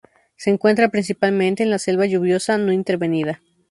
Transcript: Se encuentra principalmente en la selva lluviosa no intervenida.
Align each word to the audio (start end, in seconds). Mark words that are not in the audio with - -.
Se 0.35 0.49
encuentra 0.49 0.89
principalmente 0.89 1.61
en 1.61 1.69
la 1.69 1.77
selva 1.77 2.07
lluviosa 2.07 2.57
no 2.57 2.71
intervenida. 2.71 3.39